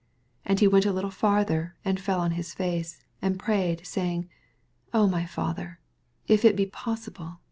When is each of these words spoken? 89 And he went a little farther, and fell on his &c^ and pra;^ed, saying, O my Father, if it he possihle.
89 0.47 0.51
And 0.51 0.59
he 0.61 0.67
went 0.67 0.85
a 0.87 0.91
little 0.93 1.11
farther, 1.11 1.75
and 1.85 1.99
fell 1.99 2.21
on 2.21 2.31
his 2.31 2.55
&c^ 2.55 2.97
and 3.21 3.37
pra;^ed, 3.37 3.85
saying, 3.85 4.27
O 4.95 5.05
my 5.05 5.27
Father, 5.27 5.79
if 6.25 6.43
it 6.43 6.57
he 6.57 6.65
possihle. 6.65 7.37